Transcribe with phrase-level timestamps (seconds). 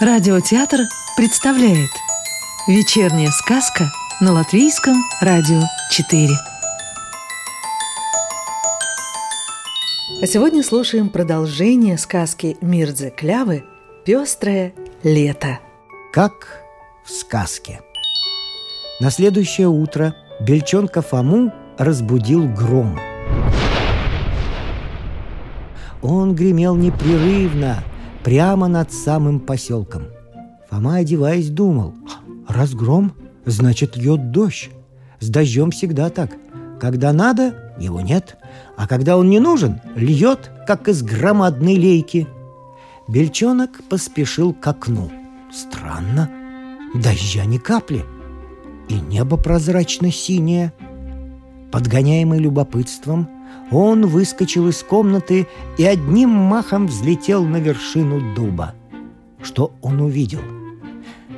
[0.00, 0.82] Радиотеатр
[1.16, 1.90] представляет
[2.68, 3.86] Вечерняя сказка
[4.20, 5.60] на Латвийском радио
[5.90, 6.28] 4
[10.22, 13.64] А сегодня слушаем продолжение сказки Мирдзе Клявы
[14.04, 14.72] «Пестрое
[15.02, 15.58] лето»
[16.12, 16.62] Как
[17.04, 17.80] в сказке.
[19.00, 22.96] На следующее утро Бельчонка Фому разбудил гром.
[26.02, 27.82] Он гремел непрерывно–
[28.28, 30.02] прямо над самым поселком.
[30.68, 31.94] Фома, одеваясь, думал,
[32.46, 33.14] раз гром,
[33.46, 34.68] значит, льет дождь.
[35.18, 36.36] С дождем всегда так.
[36.78, 38.36] Когда надо, его нет,
[38.76, 42.28] а когда он не нужен, льет, как из громадной лейки.
[43.08, 45.10] Бельчонок поспешил к окну.
[45.50, 46.30] Странно,
[46.94, 48.04] дождя ни капли,
[48.90, 50.74] и небо прозрачно-синее.
[51.72, 53.26] Подгоняемый любопытством,
[53.70, 58.74] он выскочил из комнаты и одним махом взлетел на вершину дуба.
[59.42, 60.40] Что он увидел?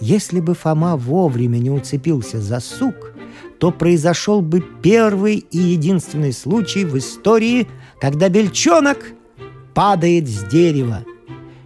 [0.00, 3.14] Если бы Фома вовремя не уцепился за сук,
[3.58, 7.68] то произошел бы первый и единственный случай в истории,
[8.00, 8.98] когда бельчонок
[9.74, 11.04] падает с дерева.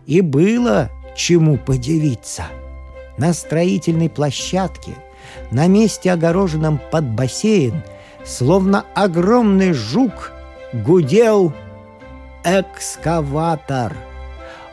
[0.06, 2.44] И было чему подивиться.
[3.16, 4.92] На строительной площадке,
[5.50, 7.82] на месте, огороженном под бассейн,
[8.24, 10.32] словно огромный жук–
[10.72, 11.52] гудел
[12.44, 13.96] экскаватор.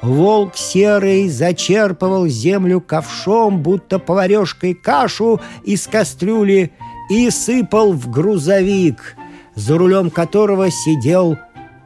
[0.02, 6.72] Волк серый зачерпывал землю ковшом, будто поварешкой кашу из кастрюли,
[7.10, 9.16] и сыпал в грузовик,
[9.56, 11.38] за рулем которого сидел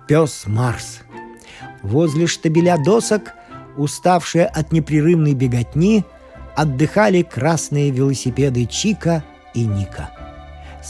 [0.08, 1.00] пес Марс.
[1.82, 3.34] Возле штабеля досок,
[3.78, 6.04] уставшие от непрерывной беготни,
[6.56, 9.24] отдыхали красные велосипеды Чика
[9.54, 10.10] и Ника.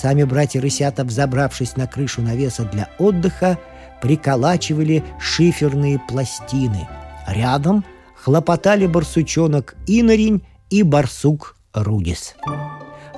[0.01, 3.59] Сами братья Рысята, взобравшись на крышу навеса для отдыха,
[4.01, 6.87] приколачивали шиферные пластины.
[7.27, 7.83] Рядом
[8.15, 12.35] хлопотали барсучонок Инорень и барсук Рудис.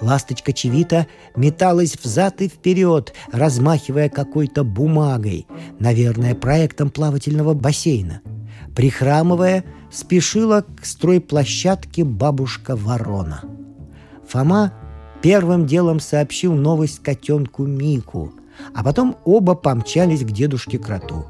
[0.02, 1.06] Ласточка Чевита
[1.36, 5.46] металась взад и вперед, размахивая какой-то бумагой,
[5.78, 8.22] наверное, проектом плавательного бассейна.
[8.76, 13.44] Прихрамывая, спешила к стройплощадке бабушка Ворона.
[14.28, 14.74] Фома
[15.22, 18.34] первым делом сообщил новость котенку Мику,
[18.74, 21.26] а потом оба помчались к дедушке Кроту.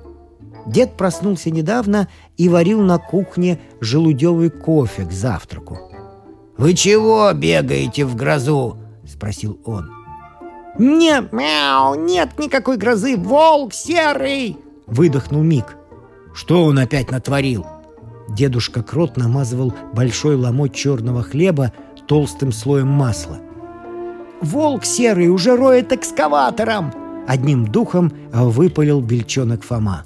[0.65, 2.07] Дед проснулся недавно
[2.37, 5.79] и варил на кухне желудевый кофе к завтраку.
[6.57, 9.89] «Вы чего бегаете в грозу?»— спросил он.
[10.77, 15.77] «Нет, мяу, нет никакой грозы, волк серый!»— выдохнул Мик.
[16.33, 17.65] «Что он опять натворил?»
[18.29, 21.73] Дедушка Крот намазывал большой ломоть черного хлеба
[22.07, 23.39] толстым слоем масла—
[24.41, 26.93] волк серый уже роет экскаватором!»
[27.27, 30.03] Одним духом выпалил бельчонок Фома.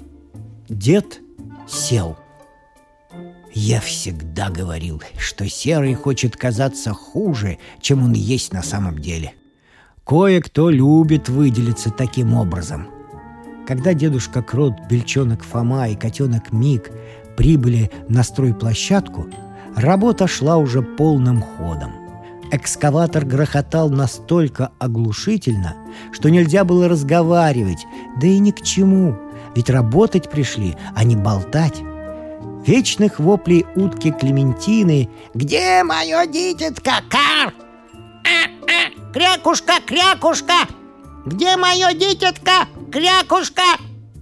[0.68, 1.20] Дед
[1.66, 2.16] сел.
[3.52, 9.32] Я всегда говорил, что серый хочет казаться хуже, чем он есть на самом деле.
[10.04, 12.88] Кое-кто любит выделиться таким образом.
[13.66, 16.90] Когда дедушка Крот, бельчонок Фома и котенок Мик
[17.36, 19.26] прибыли на стройплощадку,
[19.74, 21.92] работа шла уже полным ходом–
[22.52, 25.74] Экскаватор грохотал настолько оглушительно,
[26.12, 27.86] что нельзя было разговаривать,
[28.20, 29.16] да и ни к чему,
[29.54, 31.82] ведь работать пришли, а не болтать.
[32.64, 37.54] Вечных воплей утки Клементины «Где мое дитятко, кар?»
[39.12, 40.66] «Крякушка, крякушка!
[41.24, 43.62] Где мое дитятко, крякушка?»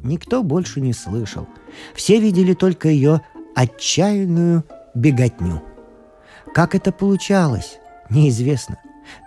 [0.03, 1.49] Никто больше не слышал.
[1.95, 3.23] Все видели только ее
[3.55, 4.65] отчаянную
[4.95, 5.63] беготню.
[6.53, 7.79] Как это получалось?
[8.15, 8.79] Неизвестно.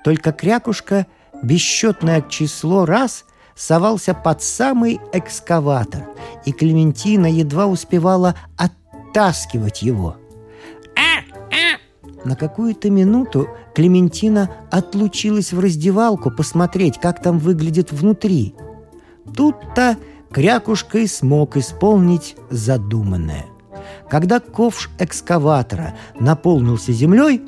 [0.04, 1.06] Только крякушка
[1.44, 3.26] бесчетное число раз
[3.56, 6.08] совался под самый экскаватор,
[6.46, 10.18] и Клементина едва успевала оттаскивать его.
[12.26, 18.56] На какую-то минуту Клементина отлучилась в раздевалку посмотреть, как там выглядит внутри.
[19.36, 19.98] Тут-то
[20.32, 23.46] Крякушка и смог исполнить задуманное.
[24.10, 27.42] Когда ковш экскаватора наполнился землей,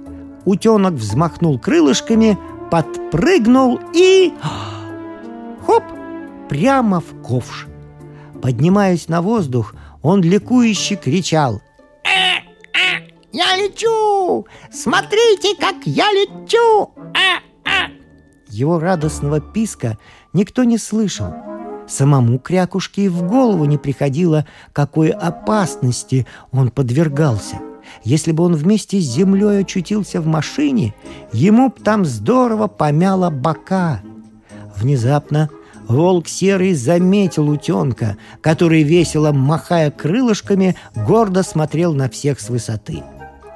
[0.46, 2.38] утенок взмахнул крылышками,
[2.72, 4.34] подпрыгнул и...
[5.66, 5.84] Хоп!
[6.50, 7.68] Прямо в ковш.
[8.42, 11.62] Поднимаясь на воздух, он ликующе кричал.
[12.04, 12.40] «Э,
[12.74, 14.48] э, «Я лечу!
[14.72, 17.92] Смотрите, как я лечу!» э, э.
[18.48, 19.98] Его радостного писка
[20.34, 21.34] никто не слышал.
[21.88, 27.60] Самому Крякушке и в голову не приходило, какой опасности он подвергался.
[28.04, 30.94] Если бы он вместе с землей очутился в машине,
[31.34, 34.02] ему б там здорово помяло бока.
[34.76, 35.50] Внезапно
[35.88, 43.04] волк серый заметил утенка, который, весело махая крылышками, гордо смотрел на всех с высоты.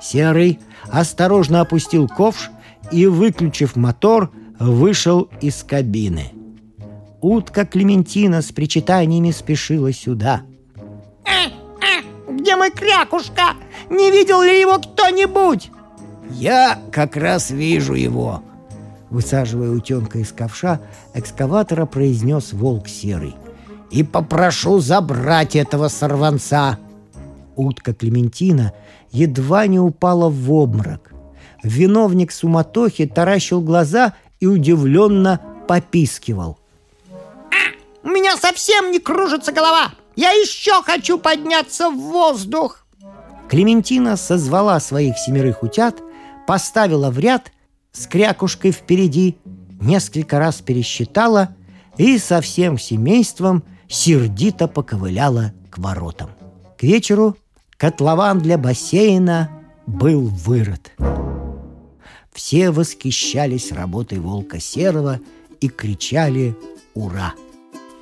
[0.01, 0.59] Серый
[0.91, 2.51] осторожно опустил ковш
[2.91, 6.31] и, выключив мотор, вышел из кабины.
[7.21, 10.41] Утка Клементина с причитаниями спешила сюда.
[12.53, 13.55] «Э, э, где мой крякушка?
[13.89, 15.71] Не видел ли его кто-нибудь?»
[16.29, 18.43] «Я как раз вижу его!»
[19.09, 20.79] Высаживая утенка из ковша,
[21.13, 23.35] экскаватора произнес волк серый.
[23.91, 26.79] «И попрошу забрать этого сорванца!»
[27.55, 28.73] Утка Клементина
[29.11, 31.11] едва не упала в обморок.
[31.63, 36.57] Виновник суматохи таращил глаза и удивленно попискивал.
[37.11, 39.91] «А, у меня совсем не кружится голова!
[40.15, 42.85] Я еще хочу подняться в воздух!»
[43.49, 46.01] Клементина созвала своих семерых утят,
[46.47, 47.51] поставила в ряд
[47.91, 49.37] с крякушкой впереди,
[49.79, 51.55] несколько раз пересчитала
[51.97, 56.29] и со всем семейством сердито поковыляла к воротам.
[56.77, 57.37] К вечеру
[57.77, 59.49] котлован для бассейна
[59.85, 60.91] был вырыт.
[62.33, 65.19] Все восхищались работой волка серого
[65.61, 66.57] и кричали
[66.95, 67.33] «Ура!».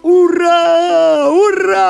[0.04, 1.30] «Ура!
[1.30, 1.81] Ура!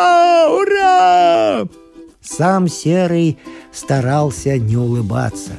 [2.42, 3.38] Ура!» Сам Серый
[3.72, 5.52] старался не улыбаться.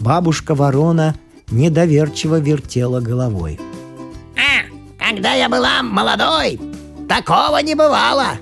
[0.00, 1.14] Бабушка Ворона
[1.48, 3.60] недоверчиво вертела головой.
[4.36, 4.66] «А,
[4.98, 6.58] когда я была молодой,
[7.08, 8.32] такого не бывало.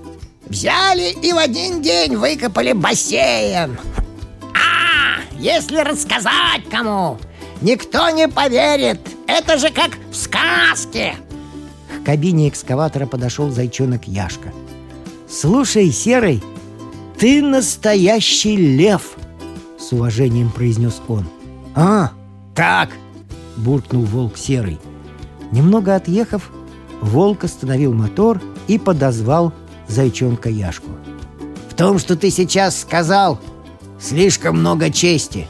[0.47, 3.79] Взяли и в один день выкопали бассейн.
[4.55, 7.19] А, если рассказать кому,
[7.61, 9.01] никто не поверит.
[9.27, 11.15] Это же как в сказке.
[12.01, 14.51] К кабине экскаватора подошел зайчонок Яшка.
[15.29, 16.43] «Слушай, Серый,
[17.19, 19.17] ты настоящий лев!»
[19.79, 21.27] С уважением произнес он.
[21.75, 22.13] «А,
[22.55, 22.91] так!»–
[23.57, 24.79] буркнул волк Серый.
[25.53, 26.51] Немного отъехав,
[27.01, 29.53] волк остановил мотор и подозвал
[29.87, 30.91] зайчонка Яшку.
[31.71, 33.39] «В том, что ты сейчас сказал,
[34.01, 35.47] слишком много чести.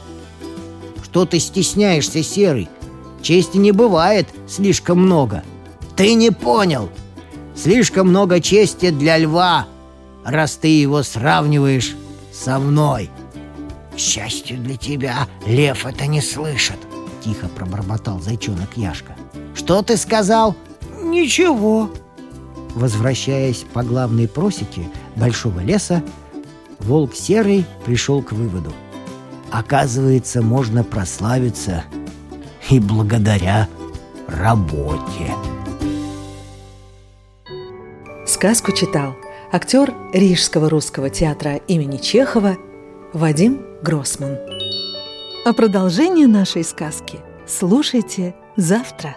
[1.03, 2.69] Что ты стесняешься, Серый?
[3.21, 5.43] Чести не бывает слишком много.
[5.95, 6.89] Ты не понял.
[7.55, 9.67] Слишком много чести для льва,
[10.25, 11.95] раз ты его сравниваешь
[12.31, 13.09] со мной».
[13.95, 16.77] «К счастью для тебя, лев это не слышит»,—
[17.23, 19.15] тихо пробормотал зайчонок Яшка.
[19.55, 20.55] «Что ты сказал?»
[21.01, 21.89] «Ничего»,
[22.77, 26.03] Возвращаясь по главной просеке большого леса,
[26.77, 28.71] волк серый пришел к выводу.
[29.49, 31.85] Оказывается, можно прославиться
[32.69, 33.67] и благодаря
[34.27, 35.33] работе.
[38.27, 39.15] Сказку читал
[39.51, 42.57] актер Рижского русского театра имени Чехова
[43.13, 44.37] Вадим Гроссман.
[45.45, 49.15] А продолжение нашей сказки слушайте завтра.